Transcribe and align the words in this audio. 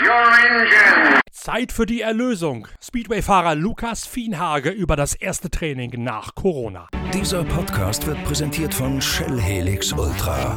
engine. 0.00 1.20
Zeit 1.30 1.72
für 1.72 1.86
die 1.86 2.00
Erlösung. 2.00 2.68
Speedway-Fahrer 2.80 3.54
Lukas 3.54 4.06
Fienhage 4.06 4.70
über 4.70 4.96
das 4.96 5.14
erste 5.14 5.50
Training 5.50 5.92
nach 6.02 6.34
Corona. 6.34 6.88
Dieser 7.12 7.44
Podcast 7.44 8.06
wird 8.06 8.22
präsentiert 8.24 8.72
von 8.72 9.00
Shell 9.00 9.40
Helix 9.40 9.92
Ultra. 9.92 10.56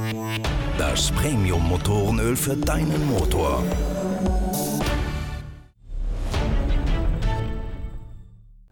Das 0.78 1.12
Premium-Motorenöl 1.12 2.36
für 2.36 2.56
deinen 2.56 3.08
Motor. 3.08 3.64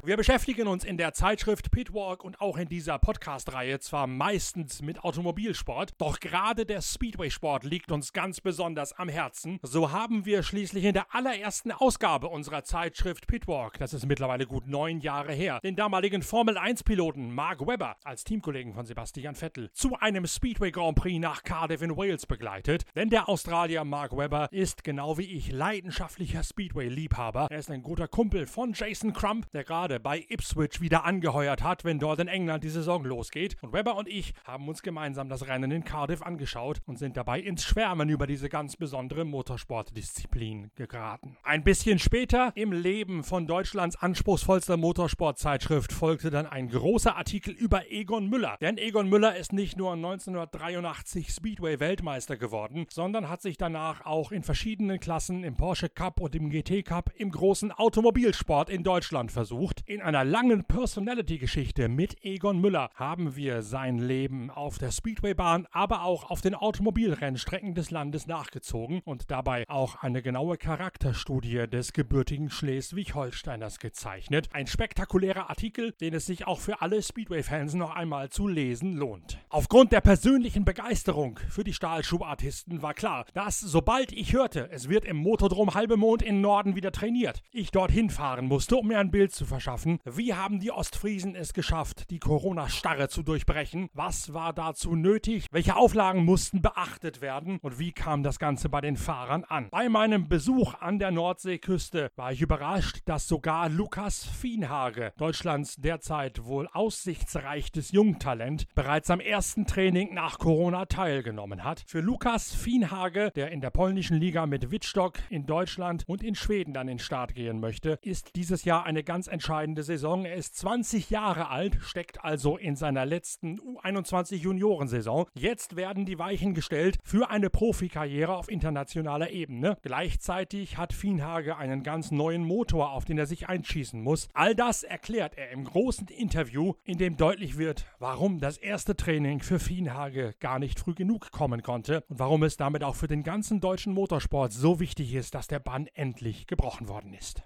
Wir 0.06 0.18
beschäftigen 0.18 0.68
uns 0.68 0.84
in 0.84 0.98
der 0.98 1.14
Zeitschrift 1.14 1.72
Pitwalk 1.72 2.26
und 2.26 2.42
auch 2.42 2.58
in 2.58 2.68
dieser 2.68 3.00
Podcast-Reihe 3.00 3.80
zwar 3.80 4.06
meistens 4.06 4.82
mit 4.82 5.02
Automobilsport, 5.02 5.94
doch 5.98 6.20
gerade 6.20 6.66
der 6.66 6.82
Speedway-Sport 6.82 7.64
liegt 7.64 7.90
uns 7.90 8.12
ganz 8.12 8.42
besonders 8.42 8.92
am 8.92 9.08
Herzen. 9.08 9.60
So 9.62 9.94
haben 9.94 10.26
wir 10.26 10.44
schließlich 10.44 10.84
in 10.84 10.94
der 10.94 11.16
allerersten 11.16 11.72
Ausgabe 11.72 12.28
unserer 12.28 12.66
Zeitschrift 12.66 13.28
Pitwalk, 13.28 13.78
das 13.78 13.94
ist 13.94 14.06
mittlerweile 14.06 14.46
gut 14.46 14.68
neun 14.68 15.00
Jahre 15.00 15.32
her, 15.32 15.62
den 15.64 15.78
damaligen 15.78 16.22
Formel-1-Piloten 16.22 17.34
Mark 17.34 17.66
Webber 17.66 17.96
als 18.04 18.26
Teamkollegen 18.26 18.74
von 18.74 18.86
Sebastian 18.86 19.36
Vettel 19.36 19.70
zu 19.72 19.96
einem 19.98 20.28
Speedway 20.28 20.72
Grand 20.72 20.98
Prix 20.98 21.18
nach 21.22 21.44
Cardiff 21.44 21.82
in 21.82 21.96
Wales 21.96 22.26
begleitet. 22.26 22.84
Denn 22.94 23.10
der 23.10 23.30
Australier 23.30 23.86
Mark 23.86 24.18
Webber 24.18 24.50
ist 24.52 24.84
genau 24.84 25.18
wie 25.18 25.32
ich 25.32 25.50
leidenschaftlicher 25.50 26.44
Speedway-Liebhaber. 26.44 27.48
Er 27.50 27.58
ist 27.58 27.72
ein 27.72 27.84
guter 27.84 28.10
Kumpel 28.10 28.48
von 28.48 28.74
Jason 28.74 29.14
Crump, 29.14 29.50
der 29.52 29.64
gerade 29.64 29.93
bei 30.00 30.26
Ipswich 30.30 30.82
wieder 30.82 31.06
angeheuert 31.06 31.64
hat, 31.64 31.84
wenn 31.84 32.00
dort 32.00 32.20
in 32.20 32.28
England 32.28 32.64
die 32.64 32.70
Saison 32.70 33.04
losgeht. 33.04 33.58
Und 33.62 33.74
Webber 33.74 33.96
und 33.96 34.08
ich 34.08 34.34
haben 34.46 34.68
uns 34.68 34.82
gemeinsam 34.82 35.30
das 35.30 35.48
Rennen 35.48 35.72
in 35.72 35.84
Cardiff 35.84 36.22
angeschaut 36.22 36.82
und 36.86 36.98
sind 36.98 37.18
dabei 37.18 37.40
ins 37.40 37.64
Schwärmen 37.64 38.10
über 38.10 38.28
diese 38.28 38.50
ganz 38.50 38.76
besondere 38.76 39.26
Motorsportdisziplin 39.26 40.72
geraten. 40.76 41.38
Ein 41.44 41.64
bisschen 41.64 42.00
später 42.00 42.52
im 42.56 42.72
Leben 42.72 43.24
von 43.24 43.48
Deutschlands 43.48 43.96
anspruchsvollster 43.96 44.78
Motorsportzeitschrift 44.78 45.94
folgte 45.94 46.30
dann 46.30 46.46
ein 46.46 46.70
großer 46.70 47.16
Artikel 47.16 47.54
über 47.54 47.92
Egon 47.92 48.30
Müller. 48.30 48.58
Denn 48.62 48.78
Egon 48.78 49.10
Müller 49.10 49.36
ist 49.36 49.54
nicht 49.54 49.78
nur 49.78 49.94
1983 49.94 51.30
Speedway-Weltmeister 51.30 52.38
geworden, 52.38 52.86
sondern 52.90 53.30
hat 53.30 53.42
sich 53.42 53.58
danach 53.58 54.06
auch 54.06 54.32
in 54.32 54.44
verschiedenen 54.44 55.00
Klassen 55.00 55.44
im 55.44 55.56
Porsche 55.56 55.90
Cup 55.90 56.20
und 56.20 56.36
im 56.36 56.50
GT 56.50 56.84
Cup 56.84 57.12
im 57.16 57.32
großen 57.32 57.72
Automobilsport 57.72 58.70
in 58.70 58.84
Deutschland 58.84 59.32
versucht. 59.32 59.83
In 59.86 60.02
einer 60.02 60.24
langen 60.24 60.64
Personality-Geschichte 60.64 61.90
mit 61.90 62.24
Egon 62.24 62.62
Müller 62.62 62.90
haben 62.96 63.36
wir 63.36 63.62
sein 63.64 63.98
Leben 63.98 64.50
auf 64.50 64.78
der 64.78 64.92
Speedwaybahn, 64.92 65.68
aber 65.74 66.06
auch 66.06 66.30
auf 66.32 66.40
den 66.40 66.56
Automobilrennstrecken 66.56 67.76
des 67.76 67.92
Landes 67.92 68.26
nachgezogen 68.26 69.02
und 69.04 69.30
dabei 69.30 69.66
auch 69.68 69.98
eine 69.98 70.22
genaue 70.22 70.56
Charakterstudie 70.56 71.68
des 71.68 71.92
gebürtigen 71.92 72.50
Schleswig-Holsteiners 72.50 73.80
gezeichnet. 73.80 74.48
Ein 74.54 74.68
spektakulärer 74.68 75.50
Artikel, 75.50 75.92
den 76.00 76.14
es 76.14 76.28
sich 76.28 76.48
auch 76.48 76.62
für 76.62 76.82
alle 76.82 77.02
Speedway-Fans 77.02 77.74
noch 77.74 77.94
einmal 77.94 78.30
zu 78.30 78.48
lesen 78.48 78.94
lohnt. 78.94 79.38
Aufgrund 79.50 79.92
der 79.92 80.00
persönlichen 80.00 80.64
Begeisterung 80.64 81.42
für 81.50 81.66
die 81.66 81.74
Stahlschuhartisten 81.74 82.82
war 82.82 82.94
klar, 82.94 83.26
dass 83.34 83.60
sobald 83.60 84.14
ich 84.14 84.32
hörte, 84.32 84.70
es 84.72 84.88
wird 84.88 85.04
im 85.04 85.18
Motodrom 85.18 85.74
Halbemond 85.74 86.22
in 86.22 86.40
Norden 86.40 86.78
wieder 86.78 86.94
trainiert, 86.94 87.44
ich 87.52 87.72
dorthin 87.72 88.10
fahren 88.10 88.46
musste, 88.46 88.78
um 88.78 88.88
mir 88.88 89.00
ein 89.00 89.12
Bild 89.12 89.34
zu 89.34 89.46
verschaffen 89.46 89.73
schaffen. 89.74 90.00
Wie 90.06 90.36
haben 90.36 90.60
die 90.60 90.72
Ostfriesen 90.72 91.36
es 91.36 91.54
geschafft, 91.54 92.12
die 92.12 92.20
Corona-Starre 92.20 93.10
zu 93.10 93.24
durchbrechen? 93.24 93.90
Was 93.94 94.32
war 94.34 94.54
dazu 94.54 94.96
nötig? 94.96 95.48
Welche 95.52 95.76
Auflagen 95.76 96.24
mussten 96.26 96.62
beachtet 96.62 97.22
werden? 97.22 97.58
Und 97.62 97.80
wie 97.80 97.92
kam 97.92 98.22
das 98.22 98.38
Ganze 98.38 98.70
bei 98.70 98.82
den 98.82 98.98
Fahrern 98.98 99.44
an? 99.46 99.70
Bei 99.72 99.90
meinem 99.90 100.28
Besuch 100.28 100.76
an 100.76 101.00
der 101.00 101.10
Nordseeküste 101.10 102.12
war 102.16 102.32
ich 102.32 102.42
überrascht, 102.42 103.00
dass 103.06 103.28
sogar 103.28 103.68
Lukas 103.70 104.24
Fienhage, 104.24 105.12
Deutschlands 105.18 105.76
derzeit 105.78 106.46
wohl 106.46 106.68
aussichtsreichstes 106.72 107.92
Jungtalent, 107.92 108.68
bereits 108.76 109.10
am 109.10 109.20
ersten 109.20 109.66
Training 109.66 110.14
nach 110.14 110.38
Corona 110.38 110.86
teilgenommen 110.86 111.64
hat. 111.64 111.84
Für 111.88 112.02
Lukas 112.02 112.54
Fienhage, 112.54 113.32
der 113.36 113.50
in 113.52 113.62
der 113.62 113.72
polnischen 113.72 114.18
Liga 114.18 114.46
mit 114.46 114.70
Wittstock 114.70 115.18
in 115.32 115.48
Deutschland 115.48 116.04
und 116.06 116.22
in 116.22 116.36
Schweden 116.36 116.76
dann 116.76 116.88
in 116.88 116.98
den 116.98 117.00
Start 117.00 117.34
gehen 117.34 117.60
möchte, 117.60 117.98
ist 118.04 118.36
dieses 118.36 118.66
Jahr 118.66 118.86
eine 118.86 119.04
ganz 119.04 119.26
entscheidende 119.26 119.63
entscheidende 119.64 119.84
Saison. 119.84 120.26
Er 120.26 120.36
ist 120.36 120.58
20 120.58 121.10
Jahre 121.10 121.50
alt, 121.50 121.78
steckt 121.82 122.24
also 122.24 122.58
in 122.58 122.76
seiner 122.76 123.06
letzten 123.06 123.60
U21 123.62 124.36
Juniorensaison. 124.36 125.26
Jetzt 125.36 125.78
werden 125.78 126.06
die 126.06 126.20
Weichen 126.20 126.54
gestellt 126.54 126.98
für 127.02 127.30
eine 127.30 127.50
Profikarriere 127.50 128.36
auf 128.36 128.50
internationaler 128.50 129.30
Ebene. 129.30 129.78
Gleichzeitig 129.82 130.78
hat 130.78 130.92
Fienhage 130.92 131.56
einen 131.56 131.82
ganz 131.82 132.12
neuen 132.12 132.44
Motor, 132.44 132.92
auf 132.92 133.06
den 133.06 133.18
er 133.18 133.26
sich 133.26 133.48
einschießen 133.48 134.02
muss. 134.02 134.28
All 134.34 134.54
das 134.54 134.84
erklärt 134.84 135.38
er 135.38 135.52
im 135.52 135.64
großen 135.64 136.08
Interview, 136.08 136.74
in 136.84 136.98
dem 136.98 137.16
deutlich 137.16 137.58
wird, 137.58 137.86
warum 138.00 138.40
das 138.40 138.58
erste 138.58 138.98
Training 138.98 139.40
für 139.40 139.60
Fienhage 139.60 140.36
gar 140.42 140.60
nicht 140.60 140.78
früh 140.78 140.94
genug 140.94 141.32
kommen 141.32 141.64
konnte 141.64 142.04
und 142.10 142.20
warum 142.20 142.44
es 142.44 142.58
damit 142.58 142.84
auch 142.84 142.96
für 142.96 143.08
den 143.08 143.24
ganzen 143.24 143.62
deutschen 143.62 143.94
Motorsport 143.94 144.52
so 144.52 144.82
wichtig 144.82 145.14
ist, 145.14 145.36
dass 145.36 145.48
der 145.48 145.60
Bann 145.60 145.88
endlich 145.94 146.48
gebrochen 146.48 146.90
worden 146.90 147.14
ist. 147.14 147.44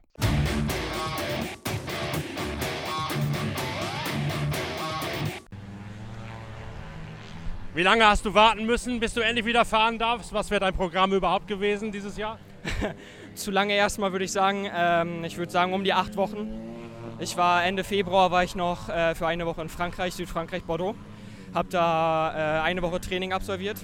Wie 7.78 7.84
lange 7.84 8.08
hast 8.08 8.26
du 8.26 8.34
warten 8.34 8.66
müssen, 8.66 9.00
bis 9.00 9.14
du 9.14 9.22
endlich 9.22 9.46
wieder 9.46 9.64
fahren 9.64 10.00
darfst? 10.00 10.34
Was 10.34 10.50
wäre 10.50 10.62
dein 10.62 10.74
Programm 10.74 11.14
überhaupt 11.14 11.48
gewesen 11.48 11.92
dieses 11.92 12.18
Jahr? 12.18 12.40
Zu 13.36 13.52
lange 13.52 13.76
erstmal 13.76 14.12
würde 14.14 14.26
ich 14.26 14.32
sagen. 14.32 14.68
Ähm, 14.76 15.24
ich 15.24 15.38
würde 15.38 15.52
sagen 15.52 15.74
um 15.74 15.84
die 15.84 15.94
acht 15.94 16.18
Wochen. 16.18 16.60
Ich 17.20 17.38
war 17.38 17.64
Ende 17.64 17.84
Februar 17.84 18.32
war 18.32 18.44
ich 18.44 18.56
noch 18.56 18.90
äh, 18.90 19.14
für 19.14 19.28
eine 19.28 19.46
Woche 19.46 19.62
in 19.62 19.70
Frankreich, 19.70 20.16
Südfrankreich, 20.16 20.64
Bordeaux. 20.64 20.96
Habe 21.54 21.70
da 21.70 22.62
äh, 22.62 22.62
eine 22.64 22.82
Woche 22.82 23.00
Training 23.00 23.32
absolviert. 23.32 23.78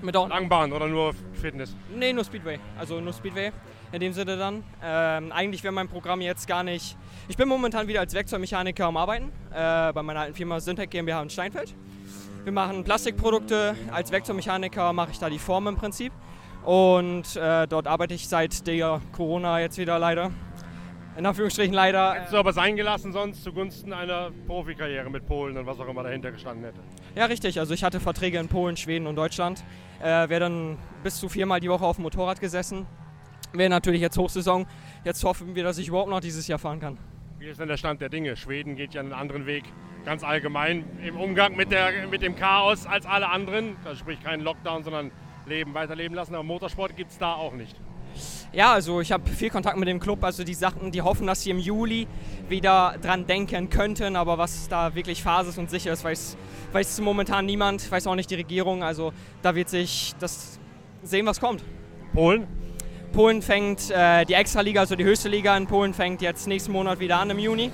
Mit 0.00 0.14
Langbahn 0.14 0.72
oder 0.72 0.86
nur 0.86 1.12
Fitness? 1.34 1.76
Nee, 1.94 2.14
nur 2.14 2.24
Speedway. 2.24 2.58
Also 2.78 3.00
nur 3.00 3.12
Speedway 3.12 3.52
in 3.92 4.00
dem 4.00 4.14
Sinne 4.14 4.38
dann. 4.38 4.64
Ähm, 4.82 5.30
eigentlich 5.30 5.62
wäre 5.62 5.74
mein 5.74 5.88
Programm 5.88 6.22
jetzt 6.22 6.48
gar 6.48 6.62
nicht. 6.62 6.96
Ich 7.28 7.36
bin 7.36 7.48
momentan 7.48 7.86
wieder 7.86 8.00
als 8.00 8.14
Werkzeugmechaniker 8.14 8.86
am 8.86 8.96
Arbeiten 8.96 9.30
äh, 9.50 9.92
bei 9.92 10.02
meiner 10.02 10.20
alten 10.20 10.34
Firma 10.34 10.58
Syntec 10.58 10.90
GmbH 10.90 11.22
in 11.22 11.28
Steinfeld. 11.28 11.74
Wir 12.44 12.52
machen 12.52 12.84
Plastikprodukte. 12.84 13.76
Als 13.92 14.10
Werkzeugmechaniker 14.12 14.94
mache 14.94 15.10
ich 15.10 15.18
da 15.18 15.28
die 15.28 15.38
Form 15.38 15.66
im 15.66 15.76
Prinzip. 15.76 16.12
Und 16.64 17.36
äh, 17.36 17.66
dort 17.68 17.86
arbeite 17.86 18.14
ich 18.14 18.28
seit 18.28 18.66
der 18.66 19.00
Corona 19.12 19.60
jetzt 19.60 19.76
wieder 19.76 19.98
leider. 19.98 20.30
In 21.18 21.26
Anführungsstrichen 21.26 21.74
leider. 21.74 22.14
Hättest 22.14 22.32
du 22.32 22.38
aber 22.38 22.54
sein 22.54 22.76
gelassen 22.76 23.12
sonst 23.12 23.44
zugunsten 23.44 23.92
einer 23.92 24.30
Profikarriere 24.46 25.10
mit 25.10 25.26
Polen 25.26 25.58
und 25.58 25.66
was 25.66 25.78
auch 25.80 25.88
immer 25.88 26.02
dahinter 26.02 26.32
gestanden 26.32 26.64
hätte? 26.64 26.80
Ja, 27.14 27.26
richtig. 27.26 27.58
Also 27.58 27.74
ich 27.74 27.84
hatte 27.84 28.00
Verträge 28.00 28.38
in 28.38 28.48
Polen, 28.48 28.78
Schweden 28.78 29.06
und 29.06 29.16
Deutschland. 29.16 29.62
Äh, 30.00 30.30
Wäre 30.30 30.40
dann 30.40 30.78
bis 31.02 31.20
zu 31.20 31.28
viermal 31.28 31.60
die 31.60 31.68
Woche 31.68 31.84
auf 31.84 31.96
dem 31.96 32.04
Motorrad 32.04 32.40
gesessen. 32.40 32.86
Wäre 33.52 33.68
natürlich 33.68 34.00
jetzt 34.00 34.16
Hochsaison. 34.16 34.66
Jetzt 35.04 35.22
hoffen 35.24 35.54
wir, 35.54 35.64
dass 35.64 35.76
ich 35.76 35.88
überhaupt 35.88 36.08
noch 36.08 36.20
dieses 36.20 36.46
Jahr 36.46 36.58
fahren 36.58 36.80
kann. 36.80 36.98
Wie 37.40 37.48
ist 37.48 37.58
denn 37.58 37.68
der 37.68 37.78
Stand 37.78 38.02
der 38.02 38.10
Dinge? 38.10 38.36
Schweden 38.36 38.76
geht 38.76 38.92
ja 38.92 39.00
einen 39.00 39.14
anderen 39.14 39.46
Weg 39.46 39.64
ganz 40.04 40.22
allgemein 40.22 40.84
im 41.02 41.16
Umgang 41.16 41.56
mit, 41.56 41.72
der, 41.72 42.06
mit 42.10 42.20
dem 42.20 42.36
Chaos 42.36 42.84
als 42.84 43.06
alle 43.06 43.30
anderen. 43.30 43.78
Also 43.82 44.00
sprich 44.00 44.22
keinen 44.22 44.42
Lockdown, 44.42 44.84
sondern 44.84 45.10
Leben 45.46 45.72
weiterleben 45.72 46.14
lassen. 46.14 46.34
Aber 46.34 46.44
Motorsport 46.44 46.94
gibt 46.98 47.12
es 47.12 47.16
da 47.16 47.32
auch 47.32 47.54
nicht. 47.54 47.74
Ja, 48.52 48.74
also 48.74 49.00
ich 49.00 49.10
habe 49.10 49.26
viel 49.30 49.48
Kontakt 49.48 49.78
mit 49.78 49.88
dem 49.88 50.00
Club. 50.00 50.22
Also 50.22 50.44
die 50.44 50.52
sagten, 50.52 50.90
die 50.90 51.00
hoffen, 51.00 51.26
dass 51.26 51.40
sie 51.40 51.48
im 51.48 51.58
Juli 51.58 52.06
wieder 52.50 52.96
dran 53.00 53.26
denken 53.26 53.70
könnten. 53.70 54.16
Aber 54.16 54.36
was 54.36 54.68
da 54.68 54.94
wirklich 54.94 55.22
Phase 55.22 55.48
ist 55.48 55.56
und 55.56 55.70
sicher 55.70 55.94
ist, 55.94 56.04
weiß, 56.04 56.36
weiß 56.72 57.00
momentan 57.00 57.46
niemand, 57.46 57.90
weiß 57.90 58.06
auch 58.06 58.16
nicht 58.16 58.28
die 58.28 58.34
Regierung. 58.34 58.82
Also 58.82 59.14
da 59.40 59.54
wird 59.54 59.70
sich 59.70 60.14
das 60.20 60.60
sehen, 61.02 61.24
was 61.24 61.40
kommt. 61.40 61.64
Polen? 62.12 62.59
Polen 63.12 63.42
fängt 63.42 63.90
äh, 63.90 64.24
die 64.24 64.34
Extraliga, 64.34 64.80
also 64.80 64.94
die 64.94 65.04
höchste 65.04 65.28
Liga 65.28 65.56
in 65.56 65.66
Polen, 65.66 65.94
fängt 65.94 66.22
jetzt 66.22 66.46
nächsten 66.46 66.72
Monat 66.72 67.00
wieder 67.00 67.18
an 67.18 67.30
im 67.30 67.38
Juni. 67.38 67.72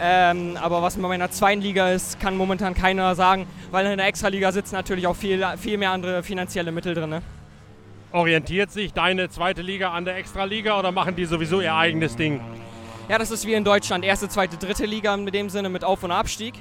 Ähm, 0.00 0.56
aber 0.60 0.82
was 0.82 0.96
bei 0.96 1.08
meiner 1.08 1.30
zweiten 1.30 1.60
Liga 1.60 1.90
ist, 1.90 2.20
kann 2.20 2.36
momentan 2.36 2.74
keiner 2.74 3.14
sagen, 3.14 3.46
weil 3.70 3.86
in 3.86 3.96
der 3.96 4.06
Extraliga 4.06 4.52
sitzen 4.52 4.74
natürlich 4.74 5.06
auch 5.06 5.16
viel, 5.16 5.44
viel 5.56 5.78
mehr 5.78 5.90
andere 5.90 6.22
finanzielle 6.22 6.70
Mittel 6.70 6.94
drin. 6.94 7.10
Ne? 7.10 7.22
Orientiert 8.12 8.70
sich 8.70 8.92
deine 8.92 9.28
zweite 9.28 9.62
Liga 9.62 9.90
an 9.90 10.04
der 10.04 10.16
Extraliga 10.16 10.78
oder 10.78 10.92
machen 10.92 11.16
die 11.16 11.24
sowieso 11.24 11.60
ihr 11.60 11.74
eigenes 11.74 12.14
Ding? 12.14 12.40
Ja, 13.08 13.18
das 13.18 13.30
ist 13.30 13.46
wie 13.46 13.54
in 13.54 13.64
Deutschland, 13.64 14.04
erste, 14.04 14.28
zweite, 14.28 14.56
dritte 14.58 14.84
Liga 14.84 15.16
mit 15.16 15.34
dem 15.34 15.48
Sinne 15.48 15.68
mit 15.68 15.82
Auf- 15.82 16.04
und 16.04 16.12
Abstieg. 16.12 16.54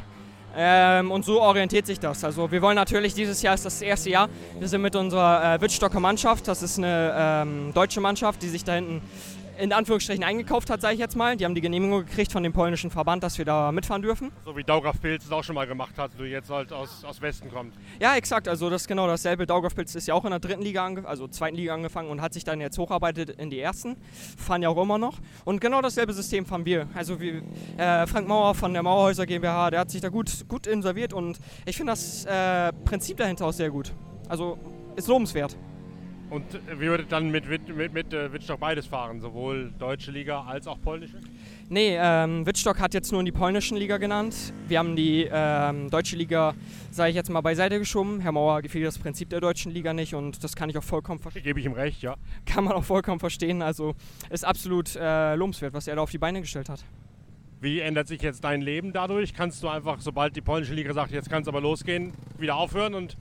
Ähm, 0.59 1.11
und 1.11 1.23
so 1.23 1.39
orientiert 1.39 1.85
sich 1.85 1.99
das. 1.99 2.23
Also 2.23 2.51
wir 2.51 2.63
wollen 2.63 2.75
natürlich, 2.75 3.13
dieses 3.13 3.43
Jahr 3.43 3.53
ist 3.53 3.65
das 3.65 3.79
erste 3.79 4.09
Jahr, 4.09 4.27
wir 4.57 4.67
sind 4.67 4.81
mit 4.81 4.95
unserer 4.95 5.53
äh, 5.53 5.61
Wittstocker 5.61 5.99
Mannschaft, 5.99 6.47
das 6.47 6.63
ist 6.63 6.79
eine 6.79 7.13
ähm, 7.15 7.71
deutsche 7.75 8.01
Mannschaft, 8.01 8.41
die 8.41 8.49
sich 8.49 8.63
da 8.63 8.73
hinten 8.73 9.01
in 9.59 9.73
Anführungsstrichen 9.73 10.23
eingekauft 10.23 10.69
hat, 10.69 10.81
sage 10.81 10.93
ich 10.93 10.99
jetzt 10.99 11.15
mal. 11.15 11.35
Die 11.35 11.45
haben 11.45 11.55
die 11.55 11.61
Genehmigung 11.61 12.05
gekriegt 12.05 12.31
von 12.31 12.43
dem 12.43 12.53
polnischen 12.53 12.91
Verband, 12.91 13.23
dass 13.23 13.37
wir 13.37 13.45
da 13.45 13.71
mitfahren 13.71 14.01
dürfen. 14.01 14.31
So 14.45 14.55
wie 14.55 14.63
Daugaf 14.63 15.01
Pilz 15.01 15.25
es 15.25 15.31
auch 15.31 15.43
schon 15.43 15.55
mal 15.55 15.67
gemacht 15.67 15.97
hat, 15.97 16.11
du 16.17 16.23
jetzt 16.23 16.49
halt 16.49 16.71
aus, 16.71 17.03
aus 17.03 17.21
Westen 17.21 17.51
kommt. 17.51 17.73
Ja, 17.99 18.15
exakt. 18.15 18.47
Also 18.47 18.69
das 18.69 18.83
ist 18.83 18.87
genau 18.87 19.07
dasselbe. 19.07 19.45
Daugaf 19.45 19.75
Pilz 19.75 19.95
ist 19.95 20.07
ja 20.07 20.13
auch 20.13 20.25
in 20.25 20.31
der 20.31 20.39
dritten 20.39 20.61
Liga, 20.61 20.87
also 21.03 21.27
zweiten 21.27 21.55
Liga 21.55 21.73
angefangen 21.73 22.09
und 22.09 22.21
hat 22.21 22.33
sich 22.33 22.43
dann 22.43 22.61
jetzt 22.61 22.77
hocharbeitet 22.77 23.29
in 23.31 23.49
die 23.49 23.59
ersten. 23.59 23.97
Fahren 24.37 24.61
ja 24.61 24.69
auch 24.69 24.81
immer 24.81 24.97
noch. 24.97 25.17
Und 25.45 25.61
genau 25.61 25.81
dasselbe 25.81 26.13
System 26.13 26.45
fahren 26.45 26.65
wir. 26.65 26.87
Also 26.93 27.19
wie 27.19 27.41
äh, 27.77 28.07
Frank 28.07 28.27
Mauer 28.27 28.55
von 28.55 28.73
der 28.73 28.83
Mauerhäuser 28.83 29.25
GmbH, 29.25 29.71
der 29.71 29.81
hat 29.81 29.91
sich 29.91 30.01
da 30.01 30.09
gut, 30.09 30.47
gut 30.47 30.67
inserviert 30.67 31.13
und 31.13 31.39
ich 31.65 31.77
finde 31.77 31.91
das 31.91 32.25
äh, 32.25 32.71
Prinzip 32.85 33.17
dahinter 33.17 33.45
auch 33.45 33.53
sehr 33.53 33.69
gut. 33.69 33.93
Also 34.29 34.57
ist 34.95 35.07
lobenswert. 35.07 35.57
Und 36.29 36.43
wie 36.77 36.87
würde 36.87 37.05
dann 37.05 37.31
mit, 37.31 37.47
mit, 37.47 37.73
mit, 37.73 37.93
mit 37.93 38.13
äh, 38.13 38.31
Wittstock 38.33 38.59
beides 38.59 38.85
fahren, 38.85 39.21
sowohl 39.21 39.71
deutsche 39.79 40.11
Liga 40.11 40.43
als 40.43 40.67
auch 40.67 40.79
polnische? 40.81 41.17
Nee, 41.69 41.97
ähm, 41.97 42.45
Wittstock 42.45 42.79
hat 42.79 42.93
jetzt 42.93 43.11
nur 43.11 43.21
in 43.21 43.25
die 43.25 43.31
polnischen 43.31 43.77
Liga 43.77 43.97
genannt. 43.97 44.53
Wir 44.67 44.79
haben 44.79 44.97
die 44.97 45.27
ähm, 45.31 45.89
deutsche 45.89 46.17
Liga, 46.17 46.53
sage 46.91 47.11
ich 47.11 47.15
jetzt 47.15 47.29
mal, 47.29 47.39
beiseite 47.39 47.79
geschoben. 47.79 48.19
Herr 48.19 48.33
Mauer 48.33 48.61
gefiel 48.61 48.83
das 48.83 48.97
Prinzip 48.97 49.29
der 49.29 49.39
deutschen 49.39 49.71
Liga 49.71 49.93
nicht 49.93 50.15
und 50.15 50.43
das 50.43 50.55
kann 50.55 50.69
ich 50.69 50.77
auch 50.77 50.83
vollkommen 50.83 51.19
verstehen. 51.19 51.43
Gebe 51.43 51.61
ich 51.61 51.65
ihm 51.65 51.73
recht, 51.73 52.01
ja. 52.01 52.15
Kann 52.45 52.65
man 52.65 52.73
auch 52.73 52.83
vollkommen 52.83 53.21
verstehen. 53.21 53.61
Also 53.61 53.95
ist 54.29 54.43
absolut 54.43 54.97
äh, 54.97 55.35
lobenswert, 55.35 55.73
was 55.73 55.87
er 55.87 55.95
da 55.95 56.01
auf 56.01 56.11
die 56.11 56.17
Beine 56.17 56.41
gestellt 56.41 56.67
hat. 56.67 56.83
Wie 57.61 57.79
ändert 57.79 58.07
sich 58.07 58.21
jetzt 58.21 58.43
dein 58.43 58.61
Leben 58.61 58.91
dadurch? 58.91 59.33
Kannst 59.33 59.63
du 59.63 59.69
einfach, 59.69 60.01
sobald 60.01 60.35
die 60.35 60.41
polnische 60.41 60.73
Liga 60.73 60.93
sagt, 60.93 61.11
jetzt 61.11 61.29
kann 61.29 61.41
es 61.41 61.47
aber 61.47 61.61
losgehen, 61.61 62.13
wieder 62.37 62.55
aufhören 62.55 62.93
und 62.93 63.17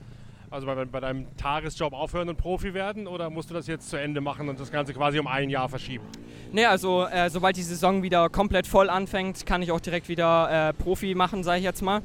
also 0.49 0.65
bei, 0.65 0.85
bei, 0.85 0.99
deinem 0.99 1.25
Tagesjob 1.37 1.93
aufhören 1.93 2.29
und 2.29 2.37
Profi 2.37 2.73
werden 2.73 3.07
oder 3.07 3.29
musst 3.29 3.49
du 3.49 3.53
das 3.53 3.67
jetzt 3.67 3.89
zu 3.89 3.97
Ende 3.97 4.21
machen 4.21 4.49
und 4.49 4.59
das 4.59 4.71
Ganze 4.71 4.93
quasi 4.93 5.19
um 5.19 5.27
ein 5.27 5.49
Jahr 5.49 5.69
verschieben? 5.69 6.05
Nee, 6.51 6.65
also 6.65 7.05
äh, 7.05 7.29
sobald 7.29 7.57
die 7.57 7.63
Saison 7.63 8.03
wieder 8.03 8.29
komplett 8.29 8.67
voll 8.67 8.89
anfängt, 8.89 9.45
kann 9.45 9.61
ich 9.61 9.71
auch 9.71 9.79
direkt 9.79 10.07
wieder 10.07 10.69
äh, 10.69 10.73
Profi 10.73 11.15
machen, 11.15 11.43
sage 11.43 11.59
ich 11.59 11.63
jetzt 11.65 11.81
mal. 11.81 12.01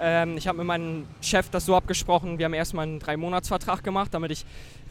Ähm, 0.00 0.36
ich 0.36 0.48
habe 0.48 0.58
mit 0.58 0.66
meinem 0.66 1.06
Chef 1.20 1.48
das 1.50 1.66
so 1.66 1.76
abgesprochen, 1.76 2.38
wir 2.38 2.46
haben 2.46 2.54
erstmal 2.54 2.86
einen 2.86 2.98
Drei-Monats-Vertrag 2.98 3.82
gemacht, 3.82 4.12
damit 4.12 4.32
ich, 4.32 4.44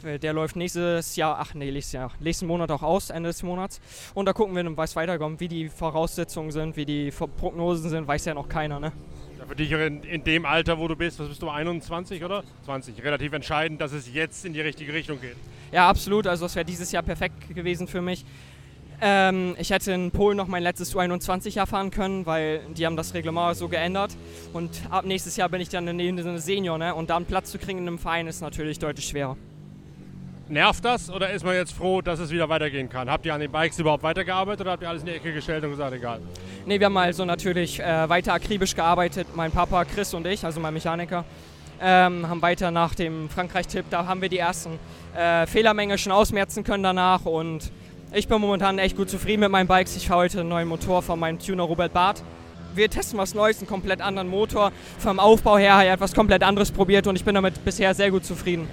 äh, 0.04 0.20
der 0.20 0.34
läuft 0.34 0.56
nächstes 0.56 1.16
Jahr, 1.16 1.38
ach 1.40 1.54
nee, 1.54 1.72
nächstes 1.72 1.94
Jahr, 1.94 2.12
nächsten 2.20 2.48
Monat 2.48 2.72
auch 2.72 2.84
aus, 2.84 3.10
Ende 3.10 3.30
des 3.30 3.44
Monats. 3.44 3.82
Und 4.14 4.26
da 4.26 4.34
gucken 4.34 4.56
wir, 4.56 4.78
was 4.78 4.96
weiterkommt, 4.96 5.40
wie 5.40 5.48
die 5.48 5.70
Voraussetzungen 5.70 6.52
sind, 6.52 6.78
wie 6.78 6.86
die 6.86 7.12
Prognosen 7.12 7.90
sind, 7.90 8.08
weiß 8.08 8.26
ja 8.26 8.34
noch 8.34 8.50
keiner, 8.50 8.80
ne? 8.80 8.92
Für 9.48 9.56
dich 9.56 9.72
in, 9.72 10.04
in, 10.04 10.24
dem 10.24 10.46
Alter, 10.46 10.78
wo 10.78 10.88
du 10.88 10.96
bist, 10.96 11.20
was 11.20 11.28
bist 11.28 11.42
du, 11.42 11.50
21 11.50 12.24
oder 12.24 12.44
20, 12.66 13.04
relativ 13.04 13.34
entscheidend, 13.34 13.82
dass 13.82 13.92
es 13.92 14.14
jetzt 14.14 14.46
in 14.46 14.54
die 14.54 14.62
richtige 14.62 14.94
Richtung 14.94 15.20
geht. 15.20 15.36
Ja, 15.72 15.90
absolut. 15.90 16.28
Also 16.28 16.46
es 16.46 16.56
wäre 16.56 16.66
dieses 16.66 16.92
Jahr 16.92 17.04
perfekt 17.04 17.54
gewesen 17.54 17.88
für 17.88 18.02
mich. 18.02 18.26
Ähm, 19.04 19.56
ich 19.58 19.72
hätte 19.72 19.92
in 19.94 20.12
Polen 20.12 20.38
noch 20.38 20.48
mein 20.48 20.62
letztes 20.62 20.96
U21-Jahr 20.96 21.66
fahren 21.66 21.90
können, 21.90 22.26
weil 22.28 22.62
die 22.78 22.86
haben 22.86 22.96
das 22.96 23.16
Reglement 23.16 23.58
so 23.58 23.68
geändert. 23.68 24.16
Und 24.54 24.70
ab 24.92 25.06
nächstes 25.06 25.36
Jahr 25.38 25.50
bin 25.50 25.60
ich 25.60 25.70
dann 25.70 25.88
in 25.88 25.98
dem 25.98 26.38
Senior, 26.38 26.78
ne? 26.78 26.94
Und 26.94 27.10
da 27.10 27.16
einen 27.18 27.26
Platz 27.26 27.52
zu 27.52 27.58
kriegen 27.58 27.80
in 27.80 27.88
einem 27.88 28.00
Verein 28.00 28.28
ist 28.28 28.42
natürlich 28.42 28.78
deutlich 28.78 29.08
schwerer. 29.08 29.38
Nervt 30.52 30.84
das 30.84 31.10
oder 31.10 31.30
ist 31.32 31.46
man 31.46 31.56
jetzt 31.56 31.72
froh, 31.72 32.02
dass 32.02 32.20
es 32.20 32.30
wieder 32.30 32.50
weitergehen 32.50 32.90
kann? 32.90 33.10
Habt 33.10 33.26
ihr 33.26 33.34
an 33.34 33.40
den 33.40 33.50
Bikes 33.50 33.80
überhaupt 33.80 34.04
weitergearbeitet 34.04 34.60
oder 34.60 34.72
habt 34.72 34.84
ihr 34.84 34.90
alles 34.90 35.02
in 35.02 35.06
die 35.06 35.14
Ecke 35.14 35.32
gestellt 35.32 35.64
und 35.64 35.70
gesagt, 35.70 35.94
egal? 35.94 36.20
Ne, 36.66 36.78
wir 36.78 36.88
haben 36.88 36.98
also 36.98 37.24
natürlich 37.24 37.80
äh, 37.80 38.10
weiter 38.10 38.34
akribisch 38.34 38.76
gearbeitet. 38.76 39.28
Mein 39.34 39.50
Papa 39.54 39.86
Chris 39.86 40.14
und 40.14 40.28
ich, 40.28 40.44
also 40.44 40.60
mein 40.60 40.74
Mechaniker, 40.74 41.24
ähm, 41.82 42.28
haben 42.28 42.42
weiter 42.42 42.70
nach 42.70 42.96
dem 42.96 43.30
Frankreich-Tipp, 43.30 43.86
da 43.90 44.06
haben 44.06 44.22
wir 44.22 44.28
die 44.28 44.40
ersten 44.40 44.78
äh, 45.16 45.48
Fehlermenge 45.48 45.98
schon 45.98 46.12
ausmerzen 46.12 46.66
können 46.66 46.84
danach 46.84 47.24
und 47.24 47.72
ich 48.12 48.28
bin 48.28 48.42
momentan 48.42 48.78
echt 48.78 48.98
gut 48.98 49.10
zufrieden 49.10 49.40
mit 49.40 49.52
meinen 49.52 49.68
Bikes. 49.68 49.96
Ich 49.96 50.10
fahre 50.10 50.24
heute 50.24 50.42
einen 50.42 50.50
neuen 50.50 50.68
Motor 50.68 51.02
von 51.02 51.18
meinem 51.18 51.40
Tuner 51.40 51.64
Robert 51.64 51.94
Barth. 51.94 52.24
Wir 52.76 52.90
testen 52.90 53.18
was 53.18 53.34
Neues, 53.34 53.60
einen 53.60 53.68
komplett 53.68 54.02
anderen 54.02 54.28
Motor. 54.28 54.74
Vom 55.00 55.18
Aufbau 55.18 55.58
her 55.58 55.78
hat 55.78 55.86
er 55.86 55.94
etwas 55.94 56.14
komplett 56.14 56.44
anderes 56.44 56.74
probiert 56.74 57.08
und 57.08 57.16
ich 57.16 57.24
bin 57.24 57.36
damit 57.36 57.64
bisher 57.64 57.94
sehr 57.94 58.12
gut 58.12 58.26
zufrieden. 58.26 58.68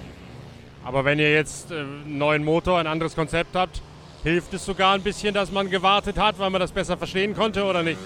Aber 0.83 1.05
wenn 1.05 1.19
ihr 1.19 1.31
jetzt 1.31 1.71
äh, 1.71 1.75
einen 1.75 2.17
neuen 2.17 2.43
Motor, 2.43 2.79
ein 2.79 2.87
anderes 2.87 3.15
Konzept 3.15 3.55
habt, 3.55 3.81
hilft 4.23 4.53
es 4.53 4.65
sogar 4.65 4.95
ein 4.95 5.01
bisschen, 5.01 5.33
dass 5.33 5.51
man 5.51 5.69
gewartet 5.69 6.17
hat, 6.17 6.39
weil 6.39 6.49
man 6.49 6.59
das 6.59 6.71
besser 6.71 6.97
verstehen 6.97 7.35
konnte 7.35 7.63
oder 7.63 7.83
nicht? 7.83 7.99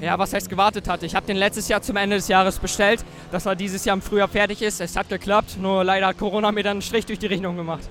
Ja, 0.00 0.18
was 0.18 0.32
heißt 0.32 0.48
gewartet 0.48 0.88
hat? 0.88 1.04
Ich 1.04 1.14
habe 1.14 1.26
den 1.26 1.36
letztes 1.36 1.68
Jahr 1.68 1.80
zum 1.80 1.96
Ende 1.96 2.16
des 2.16 2.26
Jahres 2.26 2.58
bestellt, 2.58 3.04
dass 3.30 3.46
er 3.46 3.54
dieses 3.54 3.84
Jahr 3.84 3.94
im 3.94 4.02
Frühjahr 4.02 4.28
fertig 4.28 4.60
ist. 4.60 4.80
Es 4.80 4.96
hat 4.96 5.08
geklappt, 5.08 5.58
nur 5.60 5.84
leider 5.84 6.08
hat 6.08 6.18
Corona 6.18 6.50
mir 6.50 6.64
dann 6.64 6.72
einen 6.72 6.82
Strich 6.82 7.06
durch 7.06 7.20
die 7.20 7.26
Rechnung 7.26 7.56
gemacht. 7.56 7.88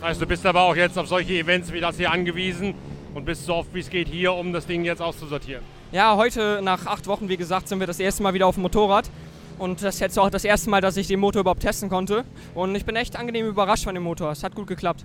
Das 0.00 0.10
heißt, 0.10 0.20
du 0.20 0.26
bist 0.26 0.44
aber 0.44 0.62
auch 0.62 0.76
jetzt 0.76 0.98
auf 0.98 1.08
solche 1.08 1.32
Events 1.32 1.72
wie 1.72 1.80
das 1.80 1.96
hier 1.96 2.12
angewiesen 2.12 2.74
und 3.14 3.24
bist 3.24 3.46
so 3.46 3.54
oft 3.54 3.72
wie 3.74 3.80
es 3.80 3.88
geht 3.88 4.08
hier, 4.08 4.34
um 4.34 4.52
das 4.52 4.66
Ding 4.66 4.84
jetzt 4.84 5.00
auszusortieren. 5.00 5.64
Ja, 5.90 6.16
heute 6.16 6.60
nach 6.62 6.84
acht 6.84 7.06
Wochen, 7.06 7.30
wie 7.30 7.38
gesagt, 7.38 7.66
sind 7.66 7.80
wir 7.80 7.86
das 7.86 7.98
erste 7.98 8.22
Mal 8.22 8.34
wieder 8.34 8.46
auf 8.46 8.56
dem 8.56 8.62
Motorrad. 8.62 9.10
Und 9.58 9.82
das 9.82 9.96
ist 9.96 10.00
jetzt 10.00 10.18
auch 10.18 10.30
das 10.30 10.44
erste 10.44 10.70
Mal, 10.70 10.80
dass 10.80 10.96
ich 10.96 11.08
den 11.08 11.18
Motor 11.18 11.40
überhaupt 11.40 11.62
testen 11.62 11.88
konnte. 11.88 12.24
Und 12.54 12.74
ich 12.76 12.84
bin 12.84 12.94
echt 12.94 13.16
angenehm 13.16 13.46
überrascht 13.46 13.84
von 13.84 13.94
dem 13.94 14.04
Motor. 14.04 14.30
Es 14.30 14.44
hat 14.44 14.54
gut 14.54 14.68
geklappt. 14.68 15.04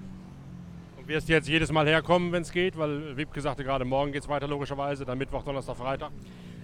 Und 0.97 1.07
wirst 1.07 1.27
du 1.27 1.33
jetzt 1.33 1.47
jedes 1.47 1.71
Mal 1.71 1.88
herkommen, 1.88 2.31
wenn 2.31 2.44
es 2.44 2.51
geht? 2.51 2.77
Weil 2.77 3.17
Wiebke 3.17 3.41
sagte 3.41 3.63
gerade, 3.63 3.83
morgen 3.83 4.11
geht 4.11 4.21
es 4.21 4.29
weiter 4.29 4.47
logischerweise, 4.47 5.05
dann 5.05 5.17
Mittwoch, 5.17 5.44
Donnerstag, 5.44 5.75
Freitag. 5.75 6.11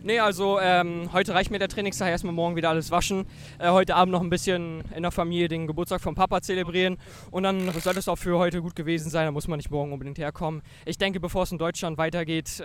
Nee, 0.01 0.19
also 0.19 0.59
ähm, 0.61 1.09
heute 1.11 1.33
reicht 1.33 1.51
mir 1.51 1.59
der 1.59 1.67
Trainingstag 1.67 2.09
erstmal 2.09 2.33
morgen 2.33 2.55
wieder 2.55 2.69
alles 2.69 2.89
waschen. 2.89 3.25
Äh, 3.57 3.69
heute 3.69 3.95
Abend 3.95 4.13
noch 4.13 4.21
ein 4.21 4.29
bisschen 4.29 4.83
in 4.95 5.01
der 5.01 5.11
Familie 5.11 5.49
den 5.49 5.67
Geburtstag 5.67 5.99
vom 5.99 6.15
Papa 6.15 6.41
zelebrieren. 6.41 6.97
Und 7.31 7.43
dann 7.43 7.69
sollte 7.71 7.99
es 7.99 8.07
auch 8.07 8.15
für 8.15 8.37
heute 8.37 8.61
gut 8.61 8.75
gewesen 8.75 9.09
sein. 9.09 9.25
Da 9.25 9.31
muss 9.31 9.47
man 9.47 9.57
nicht 9.57 9.71
morgen 9.71 9.91
unbedingt 9.91 10.19
herkommen. 10.19 10.61
Ich 10.85 10.97
denke, 10.97 11.19
bevor 11.19 11.43
es 11.43 11.51
in 11.51 11.57
Deutschland 11.57 11.97
weitergeht, 11.97 12.61
äh, 12.61 12.63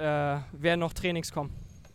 werden 0.53 0.81
noch 0.81 0.93
Trainings 0.93 1.33
kommen. 1.33 1.51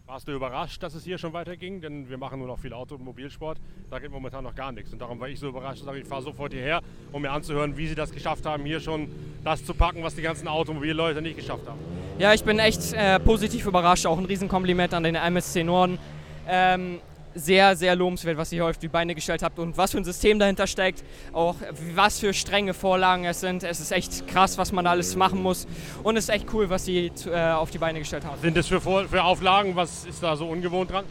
Warst 0.09 0.27
du 0.27 0.31
überrascht, 0.31 0.81
dass 0.81 0.95
es 0.95 1.03
hier 1.03 1.19
schon 1.19 1.33
weiterging? 1.33 1.81
Denn 1.81 2.09
wir 2.09 2.17
machen 2.17 2.39
nur 2.39 2.47
noch 2.47 2.57
viel 2.57 2.73
Automobilsport. 2.73 3.59
Da 3.91 3.99
geht 3.99 4.09
momentan 4.09 4.43
noch 4.43 4.55
gar 4.55 4.71
nichts. 4.71 4.91
Und 4.91 4.97
darum 4.97 5.19
war 5.19 5.29
ich 5.29 5.39
so 5.39 5.49
überrascht, 5.49 5.85
dass 5.85 5.95
ich 5.95 6.03
fahre 6.03 6.23
sofort 6.23 6.51
hierher, 6.51 6.81
um 7.11 7.21
mir 7.21 7.29
anzuhören, 7.29 7.77
wie 7.77 7.85
sie 7.85 7.93
das 7.93 8.09
geschafft 8.09 8.43
haben, 8.43 8.65
hier 8.65 8.79
schon 8.79 9.11
das 9.43 9.63
zu 9.63 9.75
packen, 9.75 10.01
was 10.01 10.15
die 10.15 10.23
ganzen 10.23 10.47
Automobilleute 10.47 11.21
nicht 11.21 11.35
geschafft 11.35 11.67
haben. 11.67 11.77
Ja, 12.17 12.33
ich 12.33 12.43
bin 12.43 12.57
echt 12.57 12.91
äh, 12.93 13.19
positiv 13.19 13.67
überrascht. 13.67 14.07
Auch 14.07 14.17
ein 14.17 14.25
Riesenkompliment 14.25 14.95
an 14.95 15.03
den 15.03 15.13
MSC 15.13 15.63
Norden. 15.63 15.99
Ähm, 16.47 17.01
sehr, 17.35 17.75
sehr 17.75 17.95
lobenswert, 17.95 18.37
was 18.37 18.51
ihr 18.51 18.63
hier 18.63 18.69
auf 18.69 18.77
die 18.77 18.87
Beine 18.87 19.15
gestellt 19.15 19.43
habt 19.43 19.59
und 19.59 19.77
was 19.77 19.91
für 19.91 19.97
ein 19.97 20.03
System 20.03 20.39
dahinter 20.39 20.67
steckt. 20.67 21.03
Auch 21.33 21.55
was 21.95 22.19
für 22.19 22.33
strenge 22.33 22.73
Vorlagen 22.73 23.25
es 23.25 23.39
sind. 23.39 23.63
Es 23.63 23.79
ist 23.79 23.91
echt 23.91 24.27
krass, 24.27 24.57
was 24.57 24.71
man 24.71 24.87
alles 24.87 25.15
machen 25.15 25.41
muss. 25.41 25.67
Und 26.03 26.17
es 26.17 26.25
ist 26.25 26.29
echt 26.29 26.47
cool, 26.53 26.69
was 26.69 26.85
sie 26.85 27.11
äh, 27.25 27.51
auf 27.51 27.69
die 27.71 27.77
Beine 27.77 27.99
gestellt 27.99 28.25
haben. 28.25 28.39
Sind 28.41 28.57
das 28.57 28.67
für, 28.67 28.81
für 28.81 29.23
Auflagen? 29.23 29.75
Was 29.75 30.05
ist 30.05 30.21
da 30.21 30.35
so 30.35 30.47
ungewohnt 30.47 30.91
dran? 30.91 31.05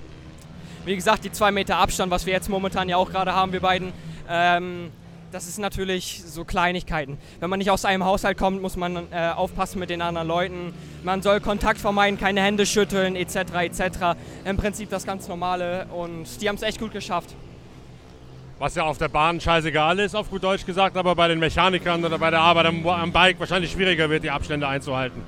Wie 0.84 0.94
gesagt, 0.94 1.24
die 1.24 1.32
zwei 1.32 1.50
Meter 1.50 1.76
Abstand, 1.76 2.10
was 2.10 2.24
wir 2.24 2.32
jetzt 2.32 2.48
momentan 2.48 2.88
ja 2.88 2.96
auch 2.96 3.10
gerade 3.10 3.34
haben, 3.34 3.52
wir 3.52 3.60
beiden. 3.60 3.92
Ähm, 4.28 4.90
das 5.32 5.46
ist 5.46 5.58
natürlich 5.58 6.22
so 6.24 6.44
Kleinigkeiten. 6.44 7.18
Wenn 7.40 7.50
man 7.50 7.58
nicht 7.58 7.70
aus 7.70 7.84
einem 7.84 8.04
Haushalt 8.04 8.38
kommt, 8.38 8.62
muss 8.62 8.76
man 8.76 9.06
äh, 9.10 9.30
aufpassen 9.34 9.78
mit 9.78 9.90
den 9.90 10.00
anderen 10.00 10.26
Leuten. 10.26 10.72
Man 11.02 11.22
soll 11.22 11.40
Kontakt 11.40 11.78
vermeiden, 11.78 12.18
keine 12.18 12.40
Hände 12.40 12.66
schütteln, 12.66 13.16
etc. 13.16 13.36
etc. 13.60 13.80
Im 14.44 14.56
Prinzip 14.56 14.88
das 14.90 15.04
ganz 15.04 15.28
Normale 15.28 15.86
und 15.94 16.40
die 16.40 16.48
haben 16.48 16.56
es 16.56 16.62
echt 16.62 16.80
gut 16.80 16.92
geschafft. 16.92 17.34
Was 18.58 18.74
ja 18.74 18.84
auf 18.84 18.98
der 18.98 19.08
Bahn 19.08 19.40
scheißegal 19.40 20.00
ist, 20.00 20.16
auf 20.16 20.30
gut 20.30 20.42
Deutsch 20.42 20.66
gesagt, 20.66 20.96
aber 20.96 21.14
bei 21.14 21.28
den 21.28 21.38
Mechanikern 21.38 22.04
oder 22.04 22.18
bei 22.18 22.30
der 22.30 22.40
Arbeit 22.40 22.66
am, 22.66 22.86
am 22.86 23.12
Bike 23.12 23.38
wahrscheinlich 23.38 23.70
schwieriger 23.70 24.10
wird, 24.10 24.24
die 24.24 24.30
Abstände 24.30 24.66
einzuhalten. 24.66 25.22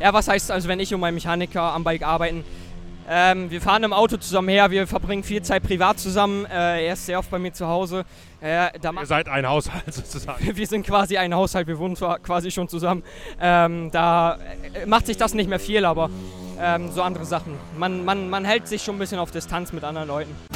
Ja, 0.00 0.12
was 0.12 0.26
heißt 0.26 0.50
also, 0.50 0.68
wenn 0.68 0.80
ich 0.80 0.92
und 0.92 1.00
mein 1.00 1.14
Mechaniker 1.14 1.62
am 1.62 1.84
Bike 1.84 2.02
arbeiten, 2.02 2.44
ähm, 3.08 3.50
wir 3.50 3.60
fahren 3.60 3.82
im 3.84 3.92
Auto 3.92 4.16
zusammen 4.16 4.48
her, 4.48 4.70
wir 4.70 4.86
verbringen 4.86 5.22
viel 5.22 5.42
Zeit 5.42 5.62
privat 5.62 5.98
zusammen. 5.98 6.46
Äh, 6.46 6.86
er 6.86 6.92
ist 6.94 7.06
sehr 7.06 7.18
oft 7.18 7.30
bei 7.30 7.38
mir 7.38 7.52
zu 7.52 7.66
Hause. 7.66 8.04
Äh, 8.42 8.68
Ihr 8.82 9.06
seid 9.06 9.28
ein 9.28 9.46
Haushalt 9.46 9.82
sozusagen. 9.92 10.56
wir 10.56 10.66
sind 10.66 10.86
quasi 10.86 11.16
ein 11.16 11.34
Haushalt, 11.34 11.66
wir 11.66 11.78
wohnen 11.78 11.96
zwar 11.96 12.18
quasi 12.18 12.50
schon 12.50 12.68
zusammen. 12.68 13.02
Ähm, 13.40 13.90
da 13.90 14.38
äh, 14.74 14.86
macht 14.86 15.06
sich 15.06 15.16
das 15.16 15.34
nicht 15.34 15.48
mehr 15.48 15.60
viel, 15.60 15.84
aber 15.84 16.10
ähm, 16.60 16.90
so 16.90 17.02
andere 17.02 17.24
Sachen. 17.24 17.54
Man, 17.76 18.04
man, 18.04 18.30
man 18.30 18.44
hält 18.44 18.68
sich 18.68 18.82
schon 18.82 18.96
ein 18.96 18.98
bisschen 18.98 19.18
auf 19.18 19.30
Distanz 19.30 19.72
mit 19.72 19.84
anderen 19.84 20.08
Leuten. 20.08 20.53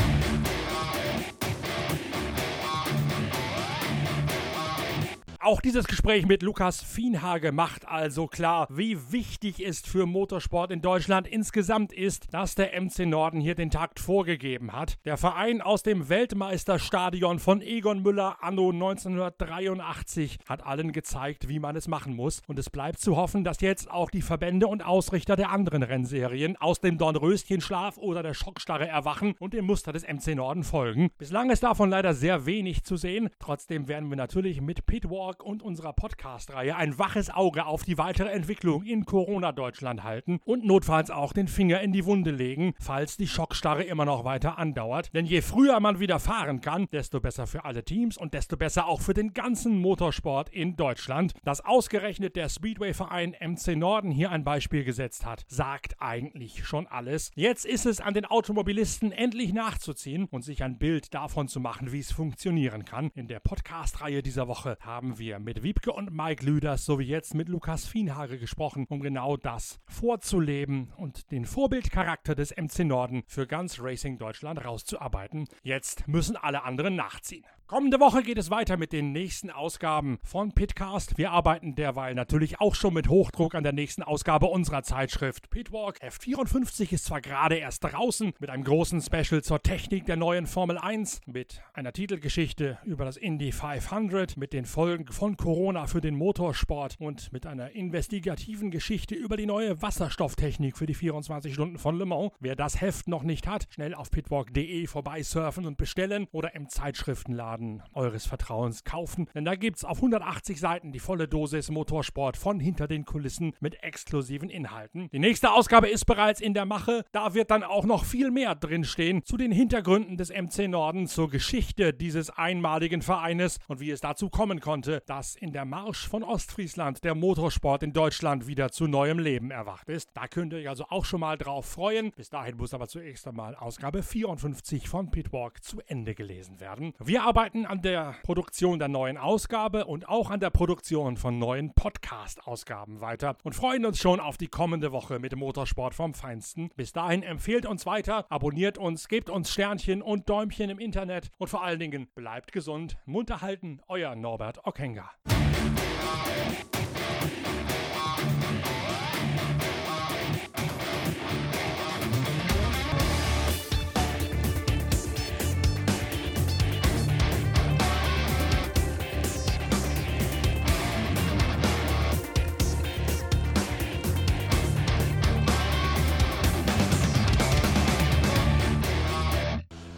Auch 5.48 5.62
dieses 5.62 5.86
Gespräch 5.86 6.26
mit 6.26 6.42
Lukas 6.42 6.82
Fienhage 6.82 7.52
macht 7.52 7.88
also 7.88 8.26
klar, 8.26 8.66
wie 8.68 8.98
wichtig 9.10 9.66
es 9.66 9.80
für 9.80 10.04
Motorsport 10.04 10.70
in 10.70 10.82
Deutschland 10.82 11.26
insgesamt 11.26 11.90
ist, 11.90 12.34
dass 12.34 12.54
der 12.54 12.78
MC 12.78 13.06
Norden 13.06 13.40
hier 13.40 13.54
den 13.54 13.70
Takt 13.70 13.98
vorgegeben 13.98 14.74
hat. 14.74 14.98
Der 15.06 15.16
Verein 15.16 15.62
aus 15.62 15.82
dem 15.82 16.10
Weltmeisterstadion 16.10 17.38
von 17.38 17.62
Egon 17.62 18.02
Müller 18.02 18.36
anno 18.42 18.72
1983 18.72 20.36
hat 20.46 20.66
allen 20.66 20.92
gezeigt, 20.92 21.48
wie 21.48 21.60
man 21.60 21.76
es 21.76 21.88
machen 21.88 22.14
muss. 22.14 22.42
Und 22.46 22.58
es 22.58 22.68
bleibt 22.68 23.00
zu 23.00 23.16
hoffen, 23.16 23.42
dass 23.42 23.62
jetzt 23.62 23.90
auch 23.90 24.10
die 24.10 24.20
Verbände 24.20 24.66
und 24.66 24.84
Ausrichter 24.84 25.34
der 25.34 25.48
anderen 25.48 25.82
Rennserien 25.82 26.58
aus 26.58 26.82
dem 26.82 26.98
Dornröschenschlaf 26.98 27.96
oder 27.96 28.22
der 28.22 28.34
Schockstarre 28.34 28.86
erwachen 28.86 29.34
und 29.38 29.54
dem 29.54 29.64
Muster 29.64 29.94
des 29.94 30.06
MC 30.06 30.34
Norden 30.34 30.62
folgen. 30.62 31.08
Bislang 31.16 31.48
ist 31.48 31.62
davon 31.62 31.88
leider 31.88 32.12
sehr 32.12 32.44
wenig 32.44 32.84
zu 32.84 32.98
sehen. 32.98 33.30
Trotzdem 33.38 33.88
werden 33.88 34.10
wir 34.10 34.16
natürlich 34.16 34.60
mit 34.60 34.84
Pitwalk 34.84 35.37
Pitwalk 35.38 35.44
und 35.44 35.62
unserer 35.62 35.92
Podcast-Reihe 35.92 36.76
ein 36.76 36.98
waches 36.98 37.30
Auge 37.30 37.66
auf 37.66 37.84
die 37.84 37.98
weitere 37.98 38.28
Entwicklung 38.30 38.84
in 38.84 39.04
Corona-Deutschland 39.04 40.02
halten 40.04 40.40
und 40.44 40.64
notfalls 40.64 41.10
auch 41.10 41.32
den 41.32 41.48
Finger 41.48 41.80
in 41.80 41.92
die 41.92 42.04
Wunde 42.04 42.30
legen, 42.30 42.74
falls 42.80 43.16
die 43.16 43.26
Schockstarre 43.26 43.82
immer 43.84 44.04
noch 44.04 44.24
weiter 44.24 44.58
andauert. 44.58 45.14
Denn 45.14 45.26
je 45.26 45.42
früher 45.42 45.80
man 45.80 46.00
wieder 46.00 46.18
fahren 46.18 46.60
kann, 46.60 46.88
desto 46.90 47.20
besser 47.20 47.46
für 47.46 47.64
alle 47.64 47.84
Teams 47.84 48.16
und 48.16 48.34
desto 48.34 48.56
besser 48.56 48.86
auch 48.86 49.00
für 49.00 49.14
den 49.14 49.32
ganzen 49.32 49.80
Motorsport 49.80 50.48
in 50.50 50.76
Deutschland. 50.76 51.34
Dass 51.44 51.64
ausgerechnet 51.64 52.36
der 52.36 52.48
Speedway-Verein 52.48 53.34
MC 53.40 53.76
Norden 53.76 54.10
hier 54.10 54.30
ein 54.30 54.44
Beispiel 54.44 54.84
gesetzt 54.84 55.24
hat, 55.24 55.44
sagt 55.48 55.96
eigentlich 55.98 56.66
schon 56.66 56.86
alles. 56.86 57.30
Jetzt 57.34 57.64
ist 57.64 57.86
es 57.86 58.00
an 58.00 58.14
den 58.14 58.24
Automobilisten 58.24 59.12
endlich 59.12 59.52
nachzuziehen 59.52 60.26
und 60.30 60.42
sich 60.42 60.62
ein 60.62 60.78
Bild 60.78 61.14
davon 61.14 61.48
zu 61.48 61.60
machen, 61.60 61.92
wie 61.92 62.00
es 62.00 62.12
funktionieren 62.12 62.84
kann. 62.84 63.10
In 63.14 63.28
der 63.28 63.40
Podcast-Reihe 63.40 64.22
dieser 64.22 64.48
Woche 64.48 64.76
haben 64.80 65.18
wir 65.18 65.27
mit 65.38 65.62
Wiebke 65.62 65.92
und 65.92 66.10
Mike 66.10 66.44
Lüders 66.44 66.86
sowie 66.86 67.04
jetzt 67.04 67.34
mit 67.34 67.50
Lukas 67.50 67.86
Fienhage 67.86 68.38
gesprochen, 68.38 68.86
um 68.88 69.00
genau 69.00 69.36
das 69.36 69.78
vorzuleben 69.86 70.90
und 70.96 71.30
den 71.30 71.44
Vorbildcharakter 71.44 72.34
des 72.34 72.56
MC 72.56 72.86
Norden 72.86 73.22
für 73.26 73.46
ganz 73.46 73.78
Racing 73.78 74.16
Deutschland 74.16 74.64
rauszuarbeiten. 74.64 75.46
Jetzt 75.62 76.08
müssen 76.08 76.36
alle 76.36 76.62
anderen 76.62 76.96
nachziehen. 76.96 77.44
Kommende 77.68 78.00
Woche 78.00 78.22
geht 78.22 78.38
es 78.38 78.50
weiter 78.50 78.78
mit 78.78 78.94
den 78.94 79.12
nächsten 79.12 79.50
Ausgaben 79.50 80.18
von 80.22 80.52
Pitcast. 80.52 81.18
Wir 81.18 81.32
arbeiten 81.32 81.74
derweil 81.74 82.14
natürlich 82.14 82.62
auch 82.62 82.74
schon 82.74 82.94
mit 82.94 83.10
Hochdruck 83.10 83.54
an 83.54 83.62
der 83.62 83.74
nächsten 83.74 84.02
Ausgabe 84.02 84.46
unserer 84.46 84.84
Zeitschrift 84.84 85.50
Pitwalk. 85.50 86.02
F54 86.02 86.94
ist 86.94 87.04
zwar 87.04 87.20
gerade 87.20 87.56
erst 87.56 87.84
draußen 87.84 88.32
mit 88.38 88.48
einem 88.48 88.64
großen 88.64 89.02
Special 89.02 89.42
zur 89.42 89.60
Technik 89.60 90.06
der 90.06 90.16
neuen 90.16 90.46
Formel 90.46 90.78
1, 90.78 91.20
mit 91.26 91.60
einer 91.74 91.92
Titelgeschichte 91.92 92.78
über 92.86 93.04
das 93.04 93.18
Indy 93.18 93.52
500, 93.52 94.38
mit 94.38 94.54
den 94.54 94.64
Folgen 94.64 95.06
von 95.12 95.36
Corona 95.36 95.86
für 95.88 96.00
den 96.00 96.16
Motorsport 96.16 96.96
und 96.98 97.34
mit 97.34 97.44
einer 97.44 97.72
investigativen 97.72 98.70
Geschichte 98.70 99.14
über 99.14 99.36
die 99.36 99.44
neue 99.44 99.82
Wasserstofftechnik 99.82 100.78
für 100.78 100.86
die 100.86 100.94
24 100.94 101.52
Stunden 101.52 101.76
von 101.76 101.98
Le 101.98 102.06
Mans. 102.06 102.32
Wer 102.40 102.56
das 102.56 102.80
Heft 102.80 103.08
noch 103.08 103.24
nicht 103.24 103.46
hat, 103.46 103.66
schnell 103.68 103.92
auf 103.94 104.10
pitwalk.de 104.10 104.86
vorbeisurfen 104.86 105.66
und 105.66 105.76
bestellen 105.76 106.28
oder 106.32 106.54
im 106.54 106.70
Zeitschriftenladen 106.70 107.57
Laden 107.58 107.82
eures 107.92 108.26
Vertrauens 108.26 108.84
kaufen, 108.84 109.26
denn 109.34 109.44
da 109.44 109.56
gibt 109.56 109.78
es 109.78 109.84
auf 109.84 109.98
180 109.98 110.60
Seiten 110.60 110.92
die 110.92 111.00
volle 111.00 111.26
Dosis 111.26 111.70
Motorsport 111.70 112.36
von 112.36 112.60
hinter 112.60 112.86
den 112.86 113.04
Kulissen 113.04 113.52
mit 113.60 113.82
exklusiven 113.82 114.48
Inhalten. 114.48 115.08
Die 115.10 115.18
nächste 115.18 115.52
Ausgabe 115.52 115.88
ist 115.88 116.04
bereits 116.04 116.40
in 116.40 116.54
der 116.54 116.66
Mache, 116.66 117.04
da 117.10 117.34
wird 117.34 117.50
dann 117.50 117.64
auch 117.64 117.84
noch 117.84 118.04
viel 118.04 118.30
mehr 118.30 118.54
drinstehen 118.54 119.24
zu 119.24 119.36
den 119.36 119.50
Hintergründen 119.50 120.16
des 120.16 120.30
MC 120.30 120.68
Norden, 120.68 121.08
zur 121.08 121.30
Geschichte 121.30 121.92
dieses 121.92 122.30
einmaligen 122.30 123.02
Vereines 123.02 123.58
und 123.66 123.80
wie 123.80 123.90
es 123.90 124.00
dazu 124.00 124.30
kommen 124.30 124.60
konnte, 124.60 125.02
dass 125.06 125.34
in 125.34 125.52
der 125.52 125.64
Marsch 125.64 126.06
von 126.08 126.22
Ostfriesland 126.22 127.02
der 127.02 127.16
Motorsport 127.16 127.82
in 127.82 127.92
Deutschland 127.92 128.46
wieder 128.46 128.70
zu 128.70 128.86
neuem 128.86 129.18
Leben 129.18 129.50
erwacht 129.50 129.88
ist. 129.88 130.10
Da 130.14 130.28
könnt 130.28 130.52
ihr 130.52 130.60
euch 130.60 130.68
also 130.68 130.84
auch 130.90 131.04
schon 131.04 131.20
mal 131.20 131.36
drauf 131.36 131.66
freuen. 131.66 132.12
Bis 132.12 132.30
dahin 132.30 132.56
muss 132.56 132.72
aber 132.72 132.86
zuerst 132.86 133.26
einmal 133.26 133.56
Ausgabe 133.56 134.02
54 134.02 134.88
von 134.88 135.10
Pitwalk 135.10 135.64
zu 135.64 135.80
Ende 135.86 136.14
gelesen 136.14 136.60
werden. 136.60 136.92
Wir 137.02 137.24
arbeiten 137.24 137.47
arbeiten 137.48 137.64
an 137.64 137.80
der 137.80 138.14
Produktion 138.24 138.78
der 138.78 138.88
neuen 138.88 139.16
Ausgabe 139.16 139.86
und 139.86 140.06
auch 140.06 140.30
an 140.30 140.38
der 140.38 140.50
Produktion 140.50 141.16
von 141.16 141.38
neuen 141.38 141.72
Podcast-Ausgaben 141.72 143.00
weiter 143.00 143.36
und 143.42 143.54
freuen 143.54 143.86
uns 143.86 143.98
schon 143.98 144.20
auf 144.20 144.36
die 144.36 144.48
kommende 144.48 144.92
Woche 144.92 145.18
mit 145.18 145.34
Motorsport 145.34 145.94
vom 145.94 146.12
Feinsten. 146.12 146.68
Bis 146.76 146.92
dahin 146.92 147.22
empfehlt 147.22 147.64
uns 147.64 147.86
weiter, 147.86 148.26
abonniert 148.28 148.76
uns, 148.76 149.08
gebt 149.08 149.30
uns 149.30 149.50
Sternchen 149.50 150.02
und 150.02 150.28
Däumchen 150.28 150.68
im 150.68 150.78
Internet 150.78 151.30
und 151.38 151.48
vor 151.48 151.64
allen 151.64 151.80
Dingen 151.80 152.08
bleibt 152.14 152.52
gesund, 152.52 152.98
munter 153.06 153.40
halten, 153.40 153.80
euer 153.88 154.14
Norbert 154.14 154.66
Ockenger. 154.66 155.08